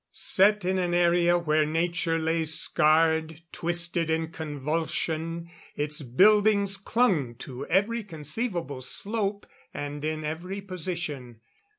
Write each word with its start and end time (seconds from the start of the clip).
Set 0.13 0.65
in 0.65 0.79
an 0.79 0.95
area 0.95 1.37
where 1.37 1.63
nature 1.63 2.17
lay 2.17 2.43
scarred, 2.43 3.43
twisted 3.51 4.09
in 4.09 4.29
convulsion, 4.31 5.47
its 5.75 6.01
buildings 6.01 6.75
clung 6.75 7.35
to 7.35 7.67
every 7.67 8.03
conceivable 8.03 8.81
slope 8.81 9.45
and 9.75 10.03
in 10.03 10.23
every 10.25 10.59
position. 10.59 11.39